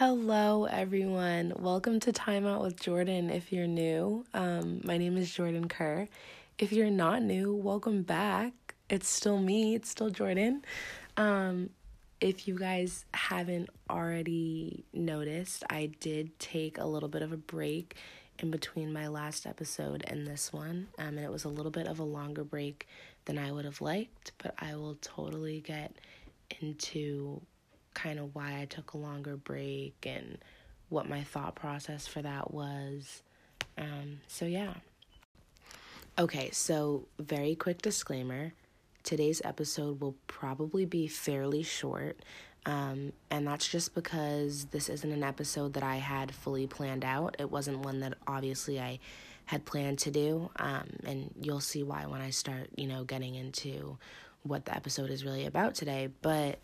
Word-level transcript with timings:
Hello, 0.00 0.64
everyone. 0.64 1.52
Welcome 1.58 2.00
to 2.00 2.10
Time 2.10 2.46
Out 2.46 2.62
with 2.62 2.80
Jordan. 2.80 3.28
If 3.28 3.52
you're 3.52 3.66
new, 3.66 4.24
um, 4.32 4.80
my 4.82 4.96
name 4.96 5.18
is 5.18 5.30
Jordan 5.30 5.68
Kerr. 5.68 6.08
If 6.58 6.72
you're 6.72 6.88
not 6.88 7.22
new, 7.22 7.54
welcome 7.54 8.00
back. 8.02 8.54
It's 8.88 9.06
still 9.06 9.38
me, 9.38 9.74
it's 9.74 9.90
still 9.90 10.08
Jordan. 10.08 10.64
Um, 11.18 11.68
if 12.18 12.48
you 12.48 12.58
guys 12.58 13.04
haven't 13.12 13.68
already 13.90 14.86
noticed, 14.94 15.64
I 15.68 15.90
did 16.00 16.38
take 16.38 16.78
a 16.78 16.86
little 16.86 17.10
bit 17.10 17.20
of 17.20 17.32
a 17.32 17.36
break 17.36 17.94
in 18.38 18.50
between 18.50 18.94
my 18.94 19.08
last 19.08 19.44
episode 19.44 20.02
and 20.06 20.26
this 20.26 20.50
one, 20.50 20.88
um, 20.98 21.18
and 21.18 21.26
it 21.26 21.30
was 21.30 21.44
a 21.44 21.50
little 21.50 21.70
bit 21.70 21.86
of 21.86 21.98
a 21.98 22.04
longer 22.04 22.42
break 22.42 22.88
than 23.26 23.36
I 23.36 23.52
would 23.52 23.66
have 23.66 23.82
liked, 23.82 24.32
but 24.42 24.54
I 24.58 24.76
will 24.76 24.96
totally 25.02 25.60
get 25.60 25.94
into 26.58 27.42
kind 27.94 28.18
of 28.18 28.34
why 28.34 28.60
I 28.60 28.66
took 28.66 28.94
a 28.94 28.98
longer 28.98 29.36
break 29.36 29.94
and 30.04 30.38
what 30.88 31.08
my 31.08 31.22
thought 31.22 31.54
process 31.54 32.06
for 32.06 32.22
that 32.22 32.52
was. 32.52 33.22
Um, 33.78 34.20
so, 34.26 34.44
yeah. 34.44 34.74
Okay, 36.18 36.50
so 36.50 37.06
very 37.18 37.54
quick 37.54 37.80
disclaimer 37.82 38.52
today's 39.02 39.40
episode 39.44 40.00
will 40.00 40.16
probably 40.26 40.84
be 40.84 41.06
fairly 41.06 41.62
short. 41.62 42.18
Um, 42.66 43.12
and 43.30 43.46
that's 43.46 43.66
just 43.66 43.94
because 43.94 44.66
this 44.66 44.88
isn't 44.88 45.10
an 45.10 45.22
episode 45.22 45.72
that 45.74 45.82
I 45.82 45.96
had 45.96 46.34
fully 46.34 46.66
planned 46.66 47.04
out. 47.04 47.36
It 47.38 47.50
wasn't 47.50 47.78
one 47.80 48.00
that 48.00 48.14
obviously 48.26 48.78
I 48.78 48.98
had 49.46 49.64
planned 49.64 49.98
to 50.00 50.10
do. 50.10 50.50
Um, 50.56 50.88
and 51.04 51.34
you'll 51.40 51.60
see 51.60 51.82
why 51.82 52.06
when 52.06 52.20
I 52.20 52.30
start, 52.30 52.68
you 52.76 52.86
know, 52.86 53.04
getting 53.04 53.34
into 53.34 53.98
what 54.42 54.66
the 54.66 54.74
episode 54.74 55.10
is 55.10 55.24
really 55.24 55.46
about 55.46 55.74
today. 55.74 56.10
But 56.20 56.58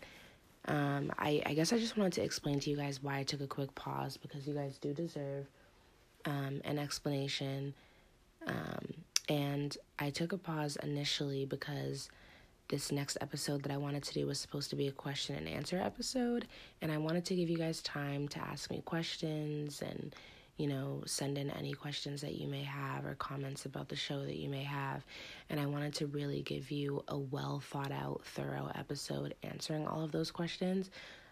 um, 0.67 1.11
I, 1.17 1.41
I 1.45 1.53
guess 1.53 1.71
I 1.71 1.77
just 1.77 1.97
wanted 1.97 2.13
to 2.13 2.23
explain 2.23 2.59
to 2.61 2.69
you 2.69 2.75
guys 2.75 3.01
why 3.01 3.19
I 3.19 3.23
took 3.23 3.41
a 3.41 3.47
quick 3.47 3.73
pause 3.75 4.17
because 4.17 4.47
you 4.47 4.53
guys 4.53 4.77
do 4.77 4.93
deserve 4.93 5.45
um, 6.25 6.61
an 6.65 6.77
explanation. 6.77 7.73
Um, 8.45 8.93
and 9.29 9.77
I 9.99 10.09
took 10.09 10.33
a 10.33 10.37
pause 10.37 10.77
initially 10.83 11.45
because 11.45 12.09
this 12.69 12.91
next 12.91 13.17
episode 13.21 13.63
that 13.63 13.71
I 13.71 13.77
wanted 13.77 14.03
to 14.03 14.13
do 14.13 14.27
was 14.27 14.39
supposed 14.39 14.69
to 14.71 14.75
be 14.75 14.87
a 14.87 14.91
question 14.91 15.35
and 15.35 15.47
answer 15.47 15.77
episode. 15.77 16.47
And 16.81 16.91
I 16.91 16.97
wanted 16.97 17.23
to 17.25 17.35
give 17.35 17.49
you 17.49 17.57
guys 17.57 17.81
time 17.81 18.27
to 18.29 18.39
ask 18.39 18.69
me 18.69 18.81
questions 18.85 19.81
and 19.81 20.13
you 20.57 20.67
know, 20.67 21.03
send 21.05 21.37
in 21.37 21.51
any 21.51 21.73
questions 21.73 22.21
that 22.21 22.33
you 22.35 22.47
may 22.47 22.63
have 22.63 23.05
or 23.05 23.15
comments 23.15 23.65
about 23.65 23.89
the 23.89 23.95
show 23.95 24.25
that 24.25 24.37
you 24.37 24.49
may 24.49 24.63
have. 24.63 25.05
And 25.49 25.59
I 25.59 25.67
wanted 25.67 25.93
to 25.95 26.07
really 26.07 26.41
give 26.41 26.71
you 26.71 27.03
a 27.07 27.17
well 27.17 27.59
thought 27.59 27.91
out, 27.91 28.21
thorough 28.25 28.71
episode 28.75 29.35
answering 29.43 29.87
all 29.87 30.03
of 30.03 30.11
those 30.11 30.31
questions. 30.31 30.89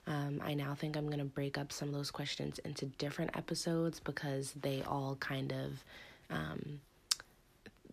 Um, 0.07 0.39
I 0.43 0.53
now 0.53 0.75
think 0.75 0.95
I'm 0.95 1.07
going 1.07 1.17
to 1.17 1.25
break 1.25 1.57
up 1.57 1.71
some 1.71 1.87
of 1.89 1.95
those 1.95 2.11
questions 2.11 2.59
into 2.59 2.85
different 2.85 3.35
episodes 3.35 3.99
because 3.99 4.53
they 4.61 4.83
all 4.83 5.15
kind 5.19 5.51
of. 5.51 5.83
Um, 6.29 6.81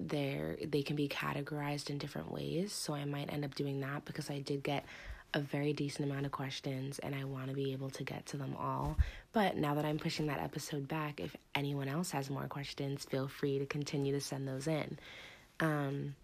they're 0.08 0.56
they 0.64 0.83
can 0.83 0.97
be 0.97 1.06
categorized 1.06 1.88
in 1.88 1.98
different 1.98 2.33
ways 2.33 2.72
so 2.72 2.92
i 2.92 3.05
might 3.05 3.33
end 3.33 3.44
up 3.44 3.55
doing 3.55 3.78
that 3.80 4.05
because 4.05 4.30
i 4.30 4.41
did 4.41 4.62
get 4.62 4.84
a 5.34 5.41
very 5.41 5.72
decent 5.72 6.11
amount 6.11 6.27
of 6.27 6.33
questions 6.33 6.98
and 6.98 7.14
I 7.14 7.25
want 7.25 7.48
to 7.48 7.55
be 7.55 7.72
able 7.72 7.91
to 7.91 8.05
get 8.05 8.27
to 8.27 8.36
them 8.36 8.55
all. 8.58 8.97
But 9.33 9.56
now 9.56 9.75
that 9.75 9.84
I'm 9.84 9.98
pushing 9.98 10.27
that 10.27 10.41
episode 10.41 10.88
back, 10.88 11.20
if 11.20 11.34
anyone 11.55 11.88
else 11.88 12.11
has 12.11 12.30
more 12.30 12.47
questions, 12.47 13.05
feel 13.05 13.28
free 13.28 13.58
to 13.58 13.66
continue 13.66 14.12
to 14.12 14.20
send 14.20 14.47
those 14.47 14.66
in. 14.66 14.98
Um, 15.60 16.14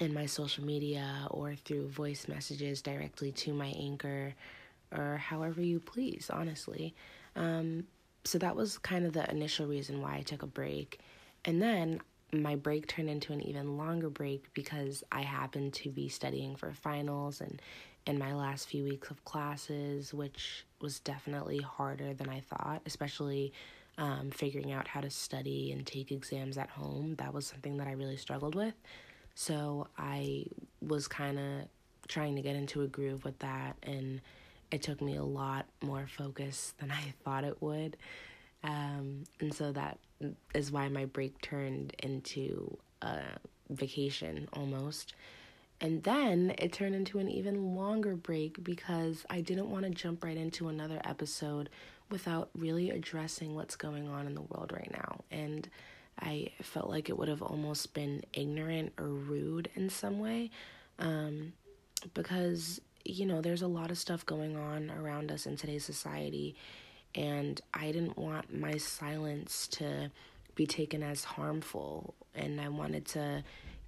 in 0.00 0.14
my 0.14 0.26
social 0.26 0.64
media 0.64 1.26
or 1.30 1.54
through 1.54 1.88
voice 1.88 2.26
messages 2.26 2.80
directly 2.80 3.30
to 3.32 3.52
my 3.52 3.68
anchor 3.78 4.34
or 4.90 5.18
however 5.18 5.60
you 5.60 5.80
please, 5.80 6.30
honestly. 6.32 6.94
Um, 7.36 7.84
so 8.24 8.38
that 8.38 8.56
was 8.56 8.78
kind 8.78 9.04
of 9.04 9.12
the 9.12 9.28
initial 9.30 9.66
reason 9.66 10.00
why 10.00 10.16
I 10.16 10.22
took 10.22 10.42
a 10.42 10.46
break. 10.46 11.00
And 11.44 11.60
then 11.60 12.00
my 12.32 12.56
break 12.56 12.86
turned 12.86 13.10
into 13.10 13.32
an 13.32 13.42
even 13.42 13.76
longer 13.76 14.08
break 14.08 14.52
because 14.54 15.04
I 15.12 15.22
happened 15.22 15.74
to 15.74 15.90
be 15.90 16.08
studying 16.08 16.56
for 16.56 16.72
finals 16.72 17.40
and 17.40 17.60
in 18.06 18.18
my 18.18 18.34
last 18.34 18.68
few 18.68 18.84
weeks 18.84 19.10
of 19.10 19.24
classes, 19.24 20.12
which 20.12 20.64
was 20.80 20.98
definitely 21.00 21.58
harder 21.58 22.14
than 22.14 22.28
I 22.28 22.40
thought, 22.40 22.82
especially 22.86 23.52
um, 23.98 24.30
figuring 24.30 24.72
out 24.72 24.88
how 24.88 25.00
to 25.00 25.10
study 25.10 25.72
and 25.72 25.86
take 25.86 26.10
exams 26.10 26.58
at 26.58 26.70
home. 26.70 27.14
That 27.18 27.32
was 27.32 27.46
something 27.46 27.76
that 27.76 27.86
I 27.86 27.92
really 27.92 28.16
struggled 28.16 28.54
with. 28.54 28.74
So 29.34 29.86
I 29.96 30.46
was 30.80 31.08
kind 31.08 31.38
of 31.38 31.68
trying 32.08 32.36
to 32.36 32.42
get 32.42 32.56
into 32.56 32.82
a 32.82 32.86
groove 32.86 33.24
with 33.24 33.38
that, 33.40 33.76
and 33.82 34.20
it 34.70 34.82
took 34.82 35.00
me 35.00 35.16
a 35.16 35.22
lot 35.22 35.66
more 35.82 36.06
focus 36.06 36.74
than 36.80 36.90
I 36.90 37.14
thought 37.24 37.44
it 37.44 37.60
would. 37.62 37.96
Um, 38.64 39.24
and 39.40 39.52
so 39.52 39.72
that 39.72 39.98
is 40.54 40.70
why 40.70 40.88
my 40.88 41.04
break 41.04 41.40
turned 41.40 41.94
into 42.02 42.76
a 43.02 43.20
vacation 43.70 44.48
almost. 44.52 45.14
And 45.82 46.04
then 46.04 46.54
it 46.58 46.72
turned 46.72 46.94
into 46.94 47.18
an 47.18 47.28
even 47.28 47.74
longer 47.74 48.14
break 48.14 48.62
because 48.62 49.26
I 49.28 49.40
didn't 49.40 49.68
want 49.68 49.84
to 49.84 49.90
jump 49.90 50.22
right 50.22 50.36
into 50.36 50.68
another 50.68 51.00
episode 51.04 51.68
without 52.08 52.50
really 52.56 52.90
addressing 52.90 53.56
what's 53.56 53.74
going 53.74 54.08
on 54.08 54.28
in 54.28 54.34
the 54.36 54.42
world 54.42 54.70
right 54.72 54.90
now. 54.92 55.24
And 55.32 55.68
I 56.20 56.52
felt 56.62 56.88
like 56.88 57.08
it 57.08 57.18
would 57.18 57.26
have 57.26 57.42
almost 57.42 57.94
been 57.94 58.22
ignorant 58.32 58.92
or 58.96 59.08
rude 59.08 59.70
in 59.74 59.90
some 59.90 60.20
way 60.20 60.50
um, 61.00 61.52
because, 62.14 62.80
you 63.04 63.26
know, 63.26 63.40
there's 63.40 63.62
a 63.62 63.66
lot 63.66 63.90
of 63.90 63.98
stuff 63.98 64.24
going 64.24 64.56
on 64.56 64.88
around 64.88 65.32
us 65.32 65.46
in 65.46 65.56
today's 65.56 65.84
society. 65.84 66.54
And 67.16 67.60
I 67.74 67.90
didn't 67.90 68.16
want 68.16 68.54
my 68.54 68.76
silence 68.76 69.66
to 69.72 70.12
be 70.54 70.64
taken 70.64 71.02
as 71.02 71.24
harmful. 71.24 72.14
And 72.36 72.60
I 72.60 72.68
wanted 72.68 73.04
to 73.06 73.42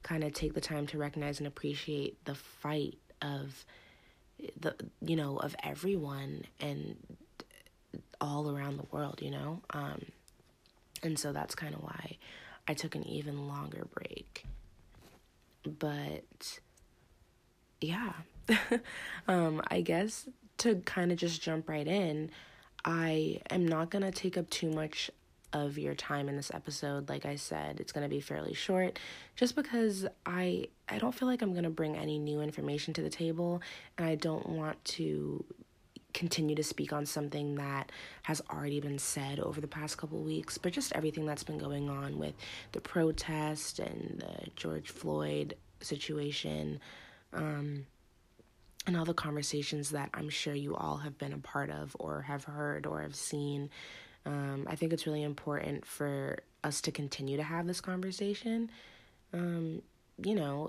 kind 0.04 0.22
of 0.22 0.32
take 0.32 0.54
the 0.54 0.60
time 0.60 0.86
to 0.86 0.98
recognize 0.98 1.40
and 1.40 1.48
appreciate 1.48 2.24
the 2.26 2.34
fight 2.36 2.98
of 3.20 3.64
the 4.60 4.74
you 5.00 5.16
know 5.16 5.38
of 5.38 5.56
everyone 5.62 6.44
and 6.60 6.96
all 8.20 8.54
around 8.54 8.76
the 8.76 8.86
world 8.92 9.20
you 9.20 9.30
know? 9.30 9.60
Um 9.70 10.04
and 11.02 11.18
so 11.18 11.32
that's 11.32 11.56
kind 11.56 11.74
of 11.74 11.82
why 11.82 12.18
I 12.68 12.74
took 12.74 12.94
an 12.94 13.06
even 13.06 13.48
longer 13.48 13.86
break. 13.92 14.46
But 15.64 16.60
yeah. 17.80 18.12
Um 19.26 19.62
I 19.68 19.80
guess 19.80 20.28
to 20.58 20.76
kind 20.84 21.10
of 21.10 21.18
just 21.18 21.42
jump 21.42 21.68
right 21.68 21.86
in 21.86 22.30
I 22.84 23.40
am 23.50 23.66
not 23.66 23.90
going 23.90 24.04
to 24.04 24.10
take 24.10 24.36
up 24.36 24.50
too 24.50 24.70
much 24.70 25.10
of 25.54 25.78
your 25.78 25.94
time 25.94 26.28
in 26.28 26.36
this 26.36 26.50
episode. 26.52 27.08
Like 27.08 27.24
I 27.24 27.36
said, 27.36 27.80
it's 27.80 27.92
going 27.92 28.02
to 28.02 28.14
be 28.14 28.20
fairly 28.20 28.52
short 28.52 28.98
just 29.36 29.56
because 29.56 30.06
I 30.26 30.66
I 30.88 30.98
don't 30.98 31.14
feel 31.14 31.28
like 31.28 31.40
I'm 31.40 31.52
going 31.52 31.64
to 31.64 31.70
bring 31.70 31.96
any 31.96 32.18
new 32.18 32.42
information 32.42 32.92
to 32.94 33.02
the 33.02 33.08
table 33.08 33.62
and 33.96 34.06
I 34.06 34.16
don't 34.16 34.46
want 34.50 34.84
to 34.84 35.44
continue 36.12 36.54
to 36.54 36.62
speak 36.62 36.92
on 36.92 37.06
something 37.06 37.54
that 37.56 37.90
has 38.22 38.42
already 38.50 38.80
been 38.80 38.98
said 38.98 39.40
over 39.40 39.60
the 39.60 39.66
past 39.66 39.98
couple 39.98 40.22
weeks, 40.22 40.58
but 40.58 40.72
just 40.72 40.92
everything 40.94 41.26
that's 41.26 41.42
been 41.42 41.58
going 41.58 41.88
on 41.88 42.18
with 42.18 42.34
the 42.72 42.80
protest 42.80 43.80
and 43.80 44.20
the 44.20 44.50
George 44.54 44.90
Floyd 44.90 45.54
situation. 45.80 46.80
Um, 47.32 47.86
and 48.86 48.96
all 48.96 49.04
the 49.04 49.14
conversations 49.14 49.90
that 49.90 50.10
I'm 50.14 50.28
sure 50.28 50.54
you 50.54 50.76
all 50.76 50.98
have 50.98 51.18
been 51.18 51.32
a 51.32 51.38
part 51.38 51.70
of 51.70 51.96
or 51.98 52.22
have 52.22 52.44
heard 52.44 52.86
or 52.86 53.00
have 53.00 53.16
seen 53.16 53.70
um, 54.26 54.66
I 54.68 54.76
think 54.76 54.92
it's 54.92 55.06
really 55.06 55.22
important 55.22 55.84
for 55.84 56.38
us 56.62 56.80
to 56.82 56.92
continue 56.92 57.36
to 57.36 57.42
have 57.42 57.66
this 57.66 57.80
conversation. 57.80 58.70
Um, 59.32 59.82
you 60.22 60.34
know, 60.34 60.68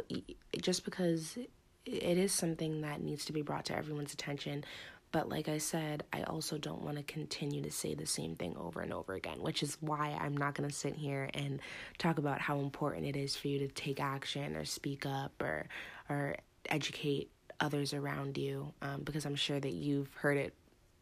just 0.59 0.85
because 0.85 1.37
it 1.85 2.17
is 2.17 2.31
something 2.31 2.81
that 2.81 3.01
needs 3.01 3.25
to 3.25 3.33
be 3.33 3.41
brought 3.41 3.65
to 3.65 3.77
everyone's 3.77 4.13
attention. 4.13 4.63
But 5.11 5.29
like 5.29 5.47
I 5.47 5.59
said, 5.59 6.03
I 6.11 6.23
also 6.23 6.57
don't 6.57 6.81
want 6.81 6.97
to 6.97 7.03
continue 7.03 7.61
to 7.61 7.71
say 7.71 7.93
the 7.93 8.05
same 8.05 8.35
thing 8.35 8.57
over 8.57 8.81
and 8.81 8.91
over 8.91 9.13
again, 9.13 9.41
which 9.41 9.63
is 9.63 9.77
why 9.79 10.17
I'm 10.19 10.35
not 10.35 10.55
going 10.55 10.67
to 10.67 10.75
sit 10.75 10.95
here 10.95 11.29
and 11.33 11.61
talk 11.97 12.17
about 12.17 12.41
how 12.41 12.59
important 12.59 13.05
it 13.05 13.15
is 13.15 13.35
for 13.35 13.47
you 13.47 13.59
to 13.59 13.67
take 13.69 14.01
action 14.01 14.55
or 14.57 14.65
speak 14.65 15.05
up 15.05 15.31
or 15.41 15.67
or 16.09 16.35
educate 16.67 17.31
others 17.61 17.93
around 17.93 18.37
you, 18.37 18.73
um, 18.81 19.03
because 19.03 19.25
I'm 19.25 19.35
sure 19.35 19.59
that 19.59 19.71
you've 19.71 20.13
heard 20.15 20.37
it 20.37 20.53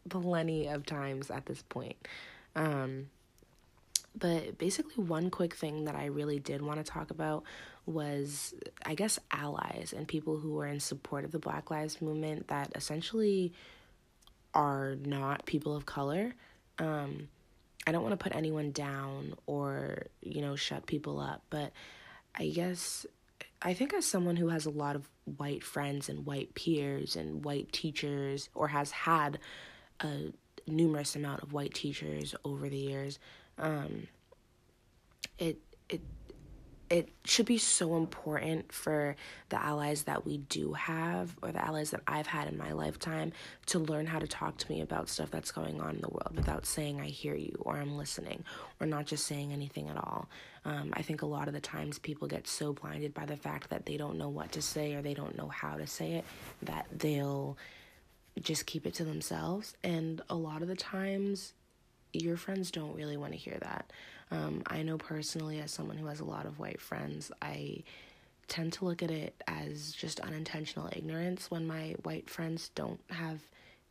plenty 0.08 0.68
of 0.68 0.86
times 0.86 1.30
at 1.30 1.46
this 1.46 1.62
point. 1.62 1.96
Um, 2.56 3.08
but 4.16 4.58
basically, 4.58 5.02
one 5.02 5.30
quick 5.30 5.54
thing 5.54 5.84
that 5.84 5.96
I 5.96 6.06
really 6.06 6.38
did 6.38 6.62
want 6.62 6.84
to 6.84 6.84
talk 6.84 7.10
about 7.10 7.44
was, 7.86 8.54
I 8.86 8.94
guess, 8.94 9.18
allies 9.30 9.92
and 9.96 10.06
people 10.06 10.38
who 10.38 10.58
are 10.60 10.66
in 10.66 10.80
support 10.80 11.24
of 11.24 11.32
the 11.32 11.38
Black 11.38 11.70
Lives 11.70 12.00
Movement 12.00 12.48
that 12.48 12.72
essentially 12.74 13.52
are 14.54 14.94
not 15.04 15.46
people 15.46 15.74
of 15.74 15.84
color. 15.84 16.34
Um, 16.78 17.28
I 17.86 17.92
don't 17.92 18.02
want 18.02 18.18
to 18.18 18.22
put 18.22 18.34
anyone 18.34 18.70
down 18.70 19.34
or, 19.46 20.06
you 20.22 20.40
know, 20.40 20.56
shut 20.56 20.86
people 20.86 21.20
up, 21.20 21.42
but 21.50 21.72
I 22.34 22.48
guess 22.48 23.04
I 23.60 23.74
think 23.74 23.92
as 23.94 24.06
someone 24.06 24.36
who 24.36 24.48
has 24.48 24.66
a 24.66 24.70
lot 24.70 24.96
of 24.96 25.08
white 25.36 25.62
friends 25.62 26.08
and 26.08 26.24
white 26.24 26.54
peers 26.54 27.16
and 27.16 27.44
white 27.44 27.72
teachers 27.72 28.48
or 28.54 28.68
has 28.68 28.90
had 28.90 29.38
a 30.00 30.32
numerous 30.66 31.16
amount 31.16 31.42
of 31.42 31.52
white 31.52 31.74
teachers 31.74 32.34
over 32.44 32.68
the 32.68 32.76
years. 32.76 33.18
Um, 33.58 34.08
it 35.38 35.58
it 35.88 36.00
it 36.90 37.08
should 37.24 37.46
be 37.46 37.58
so 37.58 37.96
important 37.96 38.70
for 38.70 39.16
the 39.48 39.60
allies 39.60 40.04
that 40.04 40.26
we 40.26 40.38
do 40.38 40.74
have 40.74 41.34
or 41.42 41.50
the 41.50 41.64
allies 41.64 41.90
that 41.90 42.02
I've 42.06 42.26
had 42.26 42.46
in 42.46 42.58
my 42.58 42.72
lifetime 42.72 43.32
to 43.66 43.78
learn 43.78 44.06
how 44.06 44.18
to 44.18 44.26
talk 44.26 44.58
to 44.58 44.70
me 44.70 44.82
about 44.82 45.08
stuff 45.08 45.30
that's 45.30 45.50
going 45.50 45.80
on 45.80 45.96
in 45.96 46.00
the 46.02 46.10
world 46.10 46.32
without 46.34 46.66
saying 46.66 47.00
I 47.00 47.06
hear 47.06 47.34
you 47.34 47.56
or 47.60 47.76
I'm 47.76 47.96
listening 47.96 48.44
or 48.80 48.86
not 48.86 49.06
just 49.06 49.26
saying 49.26 49.52
anything 49.52 49.88
at 49.88 49.96
all. 49.96 50.28
Um, 50.66 50.92
I 50.92 51.02
think 51.02 51.22
a 51.22 51.26
lot 51.26 51.48
of 51.48 51.54
the 51.54 51.60
times 51.60 51.98
people 51.98 52.28
get 52.28 52.46
so 52.46 52.72
blinded 52.74 53.14
by 53.14 53.24
the 53.24 53.36
fact 53.36 53.70
that 53.70 53.86
they 53.86 53.96
don't 53.96 54.18
know 54.18 54.28
what 54.28 54.52
to 54.52 54.62
say 54.62 54.94
or 54.94 55.02
they 55.02 55.14
don't 55.14 55.36
know 55.36 55.48
how 55.48 55.76
to 55.76 55.86
say 55.86 56.12
it 56.12 56.24
that 56.62 56.86
they'll 56.92 57.56
just 58.40 58.66
keep 58.66 58.86
it 58.86 58.94
to 58.94 59.04
themselves. 59.04 59.76
And 59.82 60.22
a 60.28 60.34
lot 60.34 60.62
of 60.62 60.68
the 60.68 60.76
times, 60.76 61.52
your 62.12 62.36
friends 62.36 62.70
don't 62.70 62.94
really 62.94 63.16
want 63.16 63.32
to 63.32 63.38
hear 63.38 63.58
that. 63.60 63.92
Um, 64.30 64.62
I 64.66 64.82
know 64.82 64.98
personally, 64.98 65.60
as 65.60 65.70
someone 65.70 65.96
who 65.96 66.06
has 66.06 66.20
a 66.20 66.24
lot 66.24 66.46
of 66.46 66.58
white 66.58 66.80
friends, 66.80 67.30
I 67.42 67.84
tend 68.48 68.72
to 68.74 68.84
look 68.84 69.02
at 69.02 69.10
it 69.10 69.42
as 69.46 69.92
just 69.92 70.20
unintentional 70.20 70.88
ignorance 70.92 71.50
when 71.50 71.66
my 71.66 71.94
white 72.02 72.28
friends 72.28 72.70
don't 72.74 73.00
have 73.10 73.40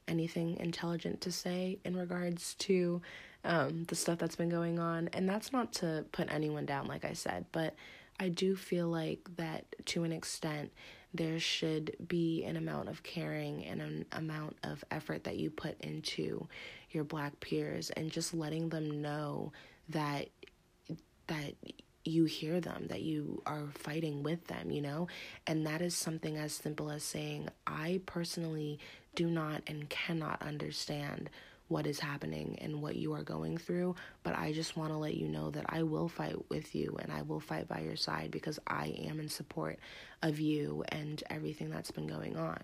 anything 0.07 0.57
intelligent 0.57 1.21
to 1.21 1.31
say 1.31 1.79
in 1.85 1.95
regards 1.95 2.55
to 2.55 3.01
um, 3.45 3.85
the 3.85 3.95
stuff 3.95 4.19
that's 4.19 4.35
been 4.35 4.49
going 4.49 4.79
on. 4.79 5.09
And 5.13 5.27
that's 5.27 5.51
not 5.51 5.73
to 5.73 6.05
put 6.11 6.31
anyone 6.31 6.65
down, 6.65 6.87
like 6.87 7.05
I 7.05 7.13
said, 7.13 7.45
but 7.51 7.75
I 8.19 8.29
do 8.29 8.55
feel 8.55 8.87
like 8.87 9.19
that 9.37 9.65
to 9.87 10.03
an 10.03 10.11
extent, 10.11 10.71
there 11.13 11.39
should 11.39 11.95
be 12.07 12.43
an 12.43 12.57
amount 12.57 12.89
of 12.89 13.03
caring 13.03 13.65
and 13.65 13.81
an 13.81 14.05
amount 14.11 14.57
of 14.63 14.83
effort 14.89 15.25
that 15.25 15.37
you 15.37 15.49
put 15.49 15.79
into 15.81 16.47
your 16.91 17.03
black 17.03 17.39
peers 17.39 17.89
and 17.91 18.11
just 18.11 18.33
letting 18.33 18.69
them 18.69 19.01
know 19.01 19.51
that 19.89 20.29
that 21.27 21.53
you 22.05 22.25
hear 22.25 22.59
them, 22.59 22.87
that 22.89 23.01
you 23.01 23.41
are 23.45 23.67
fighting 23.73 24.23
with 24.23 24.47
them, 24.47 24.71
you 24.71 24.81
know? 24.81 25.07
And 25.47 25.65
that 25.65 25.81
is 25.81 25.95
something 25.95 26.35
as 26.35 26.51
simple 26.53 26.91
as 26.91 27.03
saying, 27.03 27.47
I 27.65 28.01
personally 28.05 28.79
do 29.15 29.27
not 29.27 29.61
and 29.67 29.89
cannot 29.89 30.41
understand 30.41 31.29
what 31.73 31.87
is 31.87 31.99
happening 31.99 32.55
and 32.61 32.83
what 32.83 32.95
you 32.95 33.13
are 33.13 33.23
going 33.23 33.57
through, 33.57 33.95
but 34.21 34.37
I 34.37 34.53
just 34.53 34.77
want 34.77 34.91
to 34.91 34.97
let 34.97 35.15
you 35.15 35.27
know 35.27 35.49
that 35.49 35.65
I 35.69 35.81
will 35.81 36.07
fight 36.07 36.35
with 36.47 36.75
you 36.75 36.95
and 37.01 37.11
I 37.11 37.23
will 37.23 37.39
fight 37.39 37.67
by 37.67 37.79
your 37.79 37.95
side 37.95 38.29
because 38.29 38.59
I 38.67 38.95
am 39.07 39.19
in 39.19 39.27
support 39.27 39.79
of 40.21 40.39
you 40.39 40.83
and 40.89 41.21
everything 41.31 41.71
that's 41.71 41.89
been 41.89 42.05
going 42.05 42.37
on. 42.37 42.59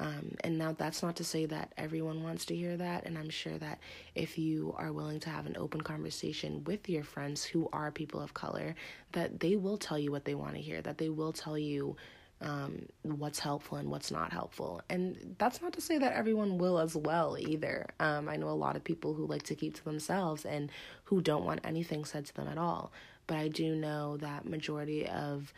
Um, 0.00 0.34
and 0.42 0.58
now 0.58 0.74
that's 0.76 1.04
not 1.04 1.14
to 1.16 1.24
say 1.24 1.46
that 1.46 1.72
everyone 1.76 2.24
wants 2.24 2.46
to 2.46 2.56
hear 2.56 2.76
that. 2.76 3.04
And 3.06 3.16
I'm 3.16 3.30
sure 3.30 3.58
that 3.58 3.78
if 4.16 4.36
you 4.38 4.74
are 4.76 4.92
willing 4.92 5.20
to 5.20 5.30
have 5.30 5.46
an 5.46 5.56
open 5.56 5.80
conversation 5.80 6.64
with 6.64 6.88
your 6.88 7.04
friends 7.04 7.44
who 7.44 7.68
are 7.72 7.92
people 7.92 8.20
of 8.20 8.34
color, 8.34 8.74
that 9.12 9.38
they 9.38 9.54
will 9.54 9.78
tell 9.78 9.98
you 9.98 10.10
what 10.10 10.24
they 10.24 10.34
want 10.34 10.54
to 10.54 10.60
hear, 10.60 10.82
that 10.82 10.98
they 10.98 11.10
will 11.10 11.32
tell 11.32 11.56
you 11.56 11.96
um, 12.40 12.86
what's 13.02 13.38
helpful 13.38 13.78
and 13.78 13.90
what's 13.90 14.10
not 14.10 14.32
helpful. 14.32 14.80
And 14.88 15.36
that's 15.38 15.60
not 15.60 15.72
to 15.74 15.80
say 15.80 15.98
that 15.98 16.12
everyone 16.12 16.58
will 16.58 16.78
as 16.78 16.94
well 16.94 17.36
either. 17.38 17.86
Um, 17.98 18.28
I 18.28 18.36
know 18.36 18.48
a 18.48 18.50
lot 18.50 18.76
of 18.76 18.84
people 18.84 19.14
who 19.14 19.26
like 19.26 19.42
to 19.44 19.54
keep 19.54 19.74
to 19.74 19.84
themselves 19.84 20.44
and 20.44 20.70
who 21.04 21.20
don't 21.20 21.44
want 21.44 21.60
anything 21.64 22.04
said 22.04 22.26
to 22.26 22.34
them 22.34 22.48
at 22.48 22.58
all. 22.58 22.92
But 23.26 23.38
I 23.38 23.48
do 23.48 23.74
know 23.74 24.16
that 24.18 24.48
majority 24.48 25.06
of 25.06 25.52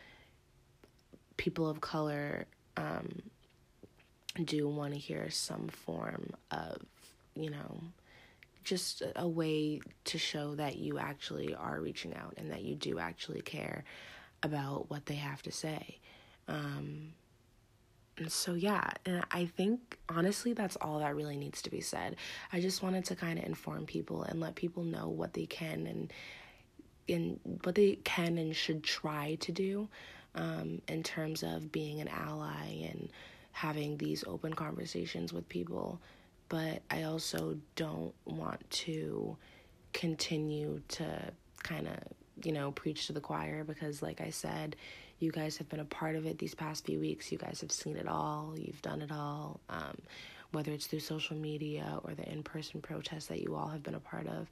people 1.37 1.69
of 1.69 1.81
color 1.81 2.47
um, 2.77 3.23
do 4.45 4.69
want 4.69 4.95
to 4.95 4.99
hear 4.99 5.31
some 5.31 5.69
form 5.69 6.31
of, 6.51 6.79
you 7.35 7.51
know, 7.51 7.81
just 8.65 9.03
a 9.17 9.29
way 9.29 9.81
to 10.05 10.19
show 10.19 10.55
that 10.55 10.77
you 10.77 10.99
actually 10.99 11.55
are 11.55 11.81
reaching 11.81 12.15
out 12.15 12.35
and 12.37 12.51
that 12.51 12.63
you 12.63 12.75
do 12.75 12.99
actually 12.99 13.41
care 13.41 13.85
about 14.43 14.91
what 14.91 15.07
they 15.07 15.15
have 15.15 15.43
to 15.43 15.53
say. 15.53 15.99
Um, 16.51 17.13
and 18.19 18.31
so, 18.31 18.53
yeah, 18.55 18.91
and 19.07 19.25
I 19.31 19.47
think 19.47 19.99
honestly, 20.09 20.53
that's 20.53 20.77
all 20.77 20.99
that 20.99 21.17
really 21.17 21.37
needs 21.37 21.63
to 21.63 21.71
be 21.71 21.81
said. 21.81 22.17
I 22.53 22.61
just 22.61 22.83
wanted 22.83 23.07
to 23.07 23.17
kind 23.17 23.39
of 23.39 23.47
inform 23.47 23.87
people 23.87 24.25
and 24.25 24.41
let 24.41 24.57
people 24.57 24.83
know 24.83 25.09
what 25.09 25.33
they 25.33 25.47
can 25.47 25.87
and 25.87 26.13
in 27.09 27.41
what 27.65 27.75
they 27.75 27.99
can 28.05 28.37
and 28.37 28.55
should 28.55 28.85
try 28.85 29.37
to 29.41 29.53
do 29.53 29.89
um, 30.35 30.83
in 30.87 31.03
terms 31.03 31.43
of 31.43 31.73
being 31.73 32.01
an 32.01 32.09
ally 32.09 32.85
and 32.89 33.09
having 33.53 33.97
these 33.97 34.23
open 34.27 34.55
conversations 34.55 35.33
with 35.33 35.49
people, 35.49 36.01
but 36.49 36.83
I 36.91 37.05
also 37.05 37.57
don't 37.75 38.15
want 38.27 38.69
to 38.71 39.37
continue 39.93 40.83
to 40.89 41.33
kind 41.63 41.89
of, 41.89 41.99
you 42.45 42.53
know, 42.53 42.71
preach 42.73 43.07
to 43.07 43.13
the 43.13 43.21
choir 43.21 43.65
because, 43.65 44.03
like 44.03 44.21
I 44.21 44.31
said, 44.31 44.77
you 45.21 45.31
guys 45.31 45.57
have 45.59 45.69
been 45.69 45.81
a 45.81 45.85
part 45.85 46.17
of 46.17 46.27
it 46.27 46.39
these 46.39 46.55
past 46.55 46.87
few 46.87 46.99
weeks. 46.99 47.31
You 47.31 47.39
guys 47.39 47.61
have 47.61 47.73
seen 47.73 47.97
it 47.97 48.09
all, 48.09 48.55
you've 48.57 48.83
done 48.83 49.03
it 49.03 49.13
all, 49.13 49.61
um, 49.69 49.97
whether 50.53 50.73
it's 50.73 50.87
through 50.87 51.01
social 51.01 51.37
media 51.37 51.99
or 52.05 52.15
the 52.15 52.29
in 52.31 52.43
person 52.43 52.81
protests 52.81 53.27
that 53.27 53.41
you 53.41 53.55
all 53.55 53.69
have 53.69 53.83
been 53.83 53.95
a 53.95 54.01
part 54.01 54.27
of. 54.27 54.51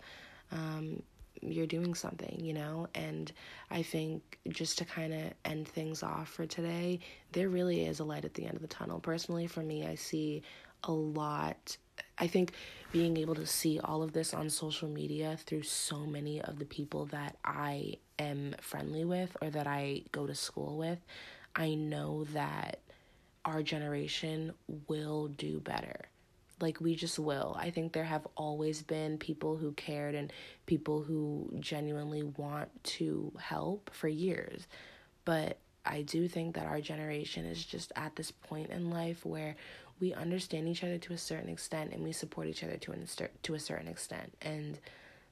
Um, 0.52 1.02
you're 1.40 1.66
doing 1.66 1.94
something, 1.94 2.40
you 2.40 2.52
know? 2.52 2.88
And 2.94 3.30
I 3.70 3.82
think 3.82 4.38
just 4.48 4.78
to 4.78 4.84
kind 4.84 5.12
of 5.12 5.32
end 5.44 5.68
things 5.68 6.02
off 6.02 6.28
for 6.28 6.46
today, 6.46 7.00
there 7.32 7.48
really 7.48 7.84
is 7.84 8.00
a 8.00 8.04
light 8.04 8.24
at 8.24 8.34
the 8.34 8.44
end 8.44 8.54
of 8.54 8.62
the 8.62 8.68
tunnel. 8.68 9.00
Personally, 9.00 9.46
for 9.46 9.60
me, 9.60 9.86
I 9.86 9.94
see 9.94 10.42
a 10.84 10.92
lot. 10.92 11.76
I 12.20 12.26
think 12.26 12.52
being 12.92 13.16
able 13.16 13.34
to 13.34 13.46
see 13.46 13.78
all 13.80 14.02
of 14.02 14.12
this 14.12 14.34
on 14.34 14.50
social 14.50 14.88
media 14.88 15.38
through 15.44 15.62
so 15.62 16.06
many 16.06 16.40
of 16.40 16.58
the 16.58 16.64
people 16.64 17.06
that 17.06 17.36
I 17.44 17.96
am 18.18 18.54
friendly 18.60 19.04
with 19.04 19.36
or 19.42 19.50
that 19.50 19.66
I 19.66 20.02
go 20.12 20.26
to 20.26 20.34
school 20.34 20.76
with, 20.76 20.98
I 21.54 21.74
know 21.74 22.24
that 22.32 22.80
our 23.44 23.62
generation 23.62 24.52
will 24.88 25.28
do 25.28 25.60
better 25.60 26.08
like 26.60 26.80
we 26.80 26.94
just 26.94 27.18
will. 27.18 27.56
I 27.58 27.70
think 27.70 27.92
there 27.92 28.04
have 28.04 28.26
always 28.36 28.82
been 28.82 29.18
people 29.18 29.56
who 29.56 29.72
cared 29.72 30.14
and 30.14 30.32
people 30.66 31.02
who 31.02 31.50
genuinely 31.60 32.22
want 32.22 32.68
to 32.84 33.32
help 33.38 33.90
for 33.92 34.08
years. 34.08 34.66
But 35.24 35.58
I 35.84 36.02
do 36.02 36.28
think 36.28 36.54
that 36.54 36.66
our 36.66 36.80
generation 36.80 37.46
is 37.46 37.64
just 37.64 37.92
at 37.96 38.16
this 38.16 38.30
point 38.30 38.70
in 38.70 38.90
life 38.90 39.24
where 39.24 39.56
we 40.00 40.14
understand 40.14 40.68
each 40.68 40.84
other 40.84 40.98
to 40.98 41.12
a 41.12 41.18
certain 41.18 41.48
extent 41.48 41.92
and 41.92 42.02
we 42.02 42.12
support 42.12 42.46
each 42.46 42.64
other 42.64 42.76
to 42.76 42.92
a, 42.92 42.96
to 43.42 43.54
a 43.54 43.58
certain 43.58 43.88
extent. 43.88 44.32
And 44.42 44.78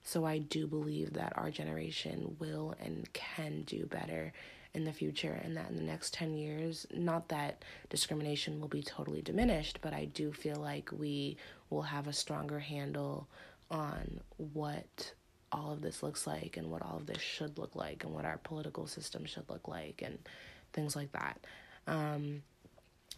so 0.03 0.25
I 0.25 0.39
do 0.39 0.67
believe 0.67 1.15
that 1.15 1.33
our 1.37 1.51
generation 1.51 2.37
will 2.39 2.75
and 2.81 3.13
can 3.13 3.63
do 3.63 3.87
better 3.87 4.33
in 4.77 4.85
the 4.85 4.93
future 4.93 5.41
and 5.43 5.57
that 5.57 5.71
in 5.71 5.77
the 5.77 5.83
next 5.83 6.13
10 6.13 6.35
years 6.35 6.87
not 6.93 7.29
that 7.29 7.65
discrimination 7.89 8.61
will 8.61 8.69
be 8.69 8.83
totally 8.83 9.23
diminished 9.23 9.79
but 9.81 9.95
i 9.95 10.05
do 10.05 10.31
feel 10.31 10.57
like 10.57 10.91
we 10.93 11.35
will 11.71 11.81
have 11.81 12.07
a 12.07 12.13
stronger 12.13 12.59
handle 12.59 13.27
on 13.71 14.21
what 14.53 15.15
all 15.51 15.73
of 15.73 15.81
this 15.81 16.03
looks 16.03 16.27
like 16.27 16.59
and 16.59 16.71
what 16.71 16.83
all 16.83 16.99
of 16.99 17.07
this 17.07 17.23
should 17.23 17.57
look 17.57 17.75
like 17.75 18.05
and 18.05 18.13
what 18.13 18.27
our 18.27 18.37
political 18.39 18.87
system 18.87 19.25
should 19.25 19.49
look 19.49 19.67
like 19.67 20.03
and 20.05 20.19
things 20.75 20.95
like 20.95 21.11
that 21.13 21.41
um, 21.87 22.43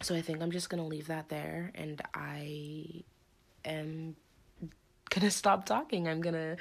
so 0.01 0.15
i 0.15 0.21
think 0.21 0.41
i'm 0.41 0.51
just 0.51 0.69
going 0.69 0.81
to 0.81 0.87
leave 0.87 1.07
that 1.07 1.29
there 1.29 1.71
and 1.75 2.01
i 2.13 3.03
am 3.65 4.15
gonna 5.09 5.31
stop 5.31 5.65
talking. 5.65 6.07
I'm 6.07 6.21
gonna 6.21 6.57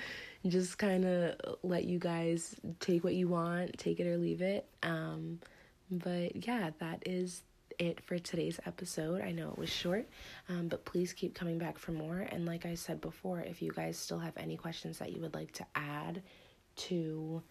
just 0.46 0.78
kind 0.78 1.04
of 1.04 1.56
let 1.62 1.84
you 1.84 1.98
guys 1.98 2.56
take 2.80 3.04
what 3.04 3.14
you 3.14 3.28
want, 3.28 3.78
take 3.78 4.00
it 4.00 4.06
or 4.06 4.16
leave 4.16 4.42
it. 4.42 4.66
Um, 4.82 5.40
but 5.90 6.46
yeah, 6.46 6.70
that 6.80 7.02
is 7.06 7.42
it 7.78 8.00
for 8.00 8.18
today's 8.18 8.58
episode. 8.66 9.20
I 9.20 9.30
know 9.30 9.50
it 9.50 9.58
was 9.58 9.70
short, 9.70 10.08
um, 10.48 10.68
but 10.68 10.84
please 10.84 11.12
keep 11.12 11.34
coming 11.34 11.58
back 11.58 11.78
for 11.78 11.92
more. 11.92 12.18
And 12.18 12.44
like 12.44 12.66
I 12.66 12.74
said 12.74 13.00
before, 13.00 13.40
if 13.40 13.62
you 13.62 13.70
guys 13.70 13.96
still 13.96 14.18
have 14.18 14.36
any 14.36 14.56
questions 14.56 14.98
that 14.98 15.12
you 15.12 15.20
would 15.20 15.34
like 15.34 15.52
to 15.52 15.66
add 15.74 16.22
to 16.76 17.42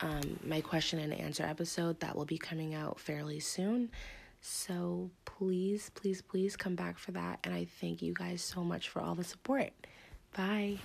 um, 0.00 0.38
my 0.44 0.60
question 0.60 0.98
and 0.98 1.12
answer 1.14 1.44
episode, 1.44 2.00
that 2.00 2.14
will 2.16 2.24
be 2.24 2.38
coming 2.38 2.74
out 2.74 3.00
fairly 3.00 3.40
soon. 3.40 3.90
So 4.42 5.10
please, 5.24 5.90
please, 5.94 6.20
please 6.20 6.56
come 6.56 6.74
back 6.74 6.98
for 6.98 7.12
that. 7.12 7.38
And 7.44 7.54
I 7.54 7.66
thank 7.80 8.02
you 8.02 8.12
guys 8.12 8.42
so 8.42 8.62
much 8.64 8.88
for 8.88 9.00
all 9.00 9.14
the 9.14 9.24
support. 9.24 9.70
Bye. 10.36 10.78